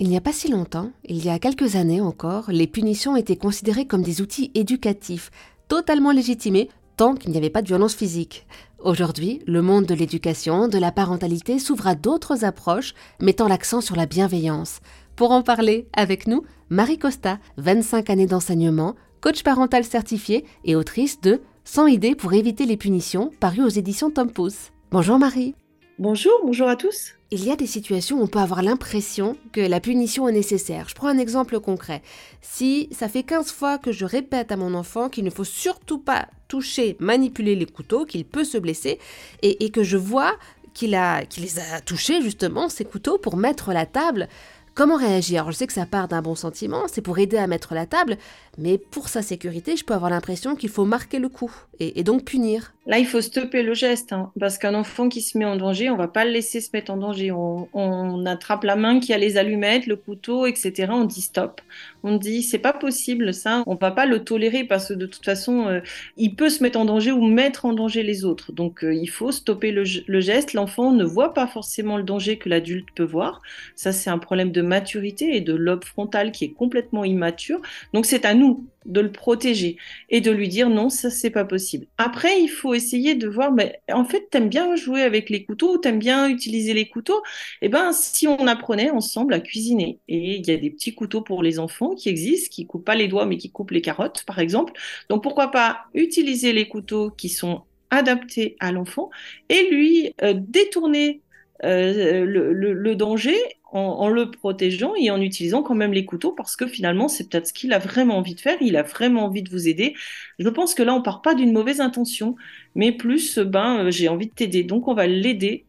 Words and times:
Il 0.00 0.08
n'y 0.08 0.16
a 0.16 0.22
pas 0.22 0.32
si 0.32 0.48
longtemps, 0.48 0.92
il 1.04 1.22
y 1.22 1.28
a 1.28 1.38
quelques 1.38 1.76
années 1.76 2.00
encore, 2.00 2.50
les 2.50 2.66
punitions 2.66 3.16
étaient 3.16 3.36
considérées 3.36 3.84
comme 3.84 4.00
des 4.00 4.22
outils 4.22 4.50
éducatifs, 4.54 5.30
totalement 5.68 6.10
légitimés 6.10 6.70
tant 6.96 7.14
qu'il 7.14 7.30
n'y 7.32 7.36
avait 7.36 7.50
pas 7.50 7.60
de 7.60 7.66
violence 7.66 7.94
physique. 7.94 8.46
Aujourd'hui, 8.78 9.42
le 9.46 9.60
monde 9.60 9.84
de 9.84 9.92
l'éducation, 9.92 10.68
de 10.68 10.78
la 10.78 10.90
parentalité 10.90 11.58
s'ouvre 11.58 11.86
à 11.86 11.96
d'autres 11.96 12.46
approches 12.46 12.94
mettant 13.20 13.46
l'accent 13.46 13.82
sur 13.82 13.94
la 13.94 14.06
bienveillance. 14.06 14.80
Pour 15.16 15.32
en 15.32 15.42
parler 15.42 15.86
avec 15.92 16.26
nous, 16.26 16.44
Marie 16.70 16.98
Costa, 16.98 17.38
25 17.58 18.08
années 18.08 18.26
d'enseignement, 18.26 18.94
coach 19.20 19.42
parental 19.42 19.84
certifié 19.84 20.46
et 20.64 20.76
autrice 20.76 21.20
de 21.20 21.42
100 21.64 21.88
idées 21.88 22.14
pour 22.14 22.32
éviter 22.32 22.64
les 22.64 22.78
punitions, 22.78 23.30
paru 23.38 23.62
aux 23.62 23.68
éditions 23.68 24.10
Tom 24.10 24.30
Pouce. 24.30 24.70
Bonjour 24.92 25.18
Marie. 25.18 25.54
Bonjour, 26.00 26.32
bonjour 26.42 26.66
à 26.66 26.76
tous. 26.76 27.12
Il 27.30 27.44
y 27.44 27.50
a 27.50 27.56
des 27.56 27.66
situations 27.66 28.18
où 28.18 28.22
on 28.22 28.26
peut 28.26 28.38
avoir 28.38 28.62
l'impression 28.62 29.36
que 29.52 29.60
la 29.60 29.80
punition 29.80 30.26
est 30.28 30.32
nécessaire. 30.32 30.88
Je 30.88 30.94
prends 30.94 31.08
un 31.08 31.18
exemple 31.18 31.60
concret. 31.60 32.00
Si 32.40 32.88
ça 32.90 33.06
fait 33.06 33.22
15 33.22 33.52
fois 33.52 33.76
que 33.76 33.92
je 33.92 34.06
répète 34.06 34.50
à 34.50 34.56
mon 34.56 34.72
enfant 34.72 35.10
qu'il 35.10 35.24
ne 35.24 35.30
faut 35.30 35.44
surtout 35.44 35.98
pas 35.98 36.28
toucher, 36.48 36.96
manipuler 37.00 37.54
les 37.54 37.66
couteaux, 37.66 38.06
qu'il 38.06 38.24
peut 38.24 38.44
se 38.44 38.56
blesser, 38.56 38.98
et, 39.42 39.68
que 39.68 39.82
je 39.82 39.98
vois 39.98 40.32
qu'il 40.72 40.92
les 40.92 41.58
a 41.58 41.80
touchés 41.84 42.22
justement, 42.22 42.70
ces 42.70 42.86
couteaux, 42.86 43.18
pour 43.18 43.36
mettre 43.36 43.74
la 43.74 43.84
table, 43.84 44.26
Comment 44.74 44.96
réagir? 44.96 45.50
Je 45.50 45.56
sais 45.56 45.66
que 45.66 45.72
ça 45.72 45.84
part 45.84 46.08
d'un 46.08 46.22
bon 46.22 46.34
sentiment, 46.34 46.84
c'est 46.86 47.02
pour 47.02 47.18
aider 47.18 47.36
à 47.36 47.46
mettre 47.46 47.74
la 47.74 47.86
table, 47.86 48.16
mais 48.56 48.78
pour 48.78 49.08
sa 49.08 49.20
sécurité, 49.20 49.76
je 49.76 49.84
peux 49.84 49.94
avoir 49.94 50.10
l'impression 50.10 50.54
qu'il 50.54 50.70
faut 50.70 50.84
marquer 50.84 51.18
le 51.18 51.28
coup 51.28 51.52
et, 51.80 52.02
donc 52.04 52.24
punir. 52.24 52.72
Là, 52.86 52.98
il 52.98 53.06
faut 53.06 53.20
stopper 53.20 53.62
le 53.62 53.74
geste, 53.74 54.14
hein, 54.14 54.32
parce 54.40 54.56
qu'un 54.56 54.74
enfant 54.74 55.10
qui 55.10 55.20
se 55.20 55.36
met 55.36 55.44
en 55.44 55.56
danger, 55.56 55.90
on 55.90 55.96
va 55.96 56.08
pas 56.08 56.24
le 56.24 56.30
laisser 56.30 56.62
se 56.62 56.70
mettre 56.72 56.90
en 56.90 56.96
danger. 56.96 57.30
On, 57.30 58.24
attrape 58.24 58.64
la 58.64 58.76
main 58.76 59.00
qui 59.00 59.12
a 59.12 59.18
les 59.18 59.36
allumettes, 59.36 59.86
le 59.86 59.96
couteau, 59.96 60.46
etc. 60.46 60.88
On 60.90 61.04
dit 61.04 61.20
stop. 61.20 61.60
On 62.02 62.16
dit 62.16 62.42
c'est 62.42 62.58
pas 62.58 62.72
possible 62.72 63.34
ça. 63.34 63.62
On 63.66 63.74
va 63.74 63.90
pas 63.90 64.06
le 64.06 64.24
tolérer 64.24 64.64
parce 64.64 64.88
que 64.88 64.94
de 64.94 65.06
toute 65.06 65.24
façon, 65.24 65.66
euh, 65.68 65.80
il 66.16 66.36
peut 66.36 66.48
se 66.48 66.62
mettre 66.62 66.78
en 66.78 66.84
danger 66.84 67.12
ou 67.12 67.26
mettre 67.26 67.64
en 67.66 67.72
danger 67.72 68.02
les 68.02 68.24
autres. 68.24 68.52
Donc 68.52 68.84
euh, 68.84 68.94
il 68.94 69.08
faut 69.08 69.32
stopper 69.32 69.72
le, 69.72 69.84
le 70.06 70.20
geste. 70.20 70.52
L'enfant 70.54 70.92
ne 70.92 71.04
voit 71.04 71.34
pas 71.34 71.46
forcément 71.46 71.96
le 71.96 72.02
danger 72.02 72.38
que 72.38 72.48
l'adulte 72.48 72.88
peut 72.94 73.04
voir. 73.04 73.42
Ça, 73.74 73.92
c'est 73.92 74.10
un 74.10 74.18
problème 74.18 74.52
de 74.52 74.62
maturité 74.62 75.36
et 75.36 75.40
de 75.40 75.54
lobe 75.54 75.84
frontal 75.84 76.32
qui 76.32 76.44
est 76.44 76.52
complètement 76.52 77.04
immature. 77.04 77.60
Donc 77.92 78.06
c'est 78.06 78.24
à 78.24 78.34
nous 78.34 78.66
de 78.86 79.00
le 79.00 79.12
protéger 79.12 79.76
et 80.08 80.20
de 80.20 80.30
lui 80.30 80.48
dire 80.48 80.70
non, 80.70 80.88
ça 80.88 81.10
c'est 81.10 81.30
pas 81.30 81.44
possible. 81.44 81.86
Après, 81.98 82.40
il 82.40 82.48
faut 82.48 82.74
essayer 82.74 83.14
de 83.14 83.28
voir, 83.28 83.52
mais 83.52 83.80
en 83.92 84.04
fait, 84.04 84.28
t'aimes 84.30 84.48
bien 84.48 84.74
jouer 84.76 85.02
avec 85.02 85.30
les 85.30 85.44
couteaux, 85.44 85.78
t'aimes 85.78 85.98
bien 85.98 86.28
utiliser 86.28 86.74
les 86.74 86.88
couteaux? 86.88 87.22
Eh 87.62 87.68
ben, 87.68 87.92
si 87.92 88.26
on 88.26 88.46
apprenait 88.46 88.90
ensemble 88.90 89.34
à 89.34 89.40
cuisiner, 89.40 89.98
et 90.08 90.36
il 90.36 90.46
y 90.46 90.50
a 90.52 90.56
des 90.56 90.70
petits 90.70 90.94
couteaux 90.94 91.22
pour 91.22 91.42
les 91.42 91.58
enfants 91.58 91.94
qui 91.94 92.08
existent, 92.08 92.48
qui 92.50 92.66
coupent 92.66 92.84
pas 92.84 92.94
les 92.94 93.08
doigts 93.08 93.26
mais 93.26 93.36
qui 93.36 93.50
coupent 93.50 93.70
les 93.70 93.82
carottes, 93.82 94.24
par 94.24 94.38
exemple. 94.38 94.72
Donc 95.08 95.22
pourquoi 95.22 95.50
pas 95.50 95.84
utiliser 95.94 96.52
les 96.52 96.68
couteaux 96.68 97.10
qui 97.10 97.28
sont 97.28 97.62
adaptés 97.90 98.56
à 98.60 98.72
l'enfant 98.72 99.10
et 99.48 99.68
lui 99.70 100.14
euh, 100.22 100.34
détourner 100.36 101.22
euh, 101.64 102.24
le, 102.24 102.94
danger 102.96 103.36
en, 103.72 104.08
le 104.08 104.30
protégeant 104.30 104.94
et 104.96 105.10
en 105.10 105.20
utilisant 105.20 105.62
quand 105.62 105.74
même 105.74 105.92
les 105.92 106.04
couteaux 106.04 106.32
parce 106.32 106.56
que 106.56 106.66
finalement 106.66 107.06
c'est 107.08 107.28
peut-être 107.28 107.48
ce 107.48 107.52
qu'il 107.52 107.72
a 107.72 107.78
vraiment 107.78 108.16
envie 108.16 108.34
de 108.34 108.40
faire, 108.40 108.56
il 108.60 108.76
a 108.76 108.82
vraiment 108.82 109.26
envie 109.26 109.42
de 109.42 109.50
vous 109.50 109.68
aider. 109.68 109.94
Je 110.38 110.48
pense 110.48 110.74
que 110.74 110.82
là 110.82 110.94
on 110.94 111.02
part 111.02 111.22
pas 111.22 111.34
d'une 111.34 111.52
mauvaise 111.52 111.80
intention, 111.80 112.34
mais 112.74 112.92
plus 112.92 113.38
ben 113.38 113.84
euh, 113.84 113.90
j'ai 113.90 114.08
envie 114.08 114.26
de 114.26 114.32
t'aider, 114.32 114.64
donc 114.64 114.88
on 114.88 114.94
va 114.94 115.06
l'aider 115.06 115.66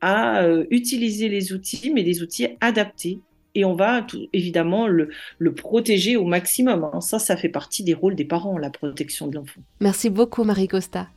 à 0.00 0.42
euh, 0.42 0.66
utiliser 0.70 1.28
les 1.28 1.52
outils, 1.52 1.90
mais 1.92 2.02
des 2.02 2.22
outils 2.22 2.48
adaptés. 2.60 3.20
Et 3.56 3.64
on 3.64 3.74
va 3.74 4.02
tout, 4.02 4.26
évidemment 4.32 4.88
le, 4.88 5.10
le, 5.38 5.54
protéger 5.54 6.16
au 6.16 6.24
maximum. 6.24 6.90
Hein. 6.92 7.00
Ça, 7.00 7.20
ça 7.20 7.36
fait 7.36 7.48
partie 7.48 7.84
des 7.84 7.94
rôles 7.94 8.16
des 8.16 8.24
parents, 8.24 8.58
la 8.58 8.68
protection 8.68 9.28
de 9.28 9.36
l'enfant. 9.36 9.60
Merci 9.80 10.10
beaucoup, 10.10 10.42
Marie 10.42 10.66
Costa. 10.66 11.08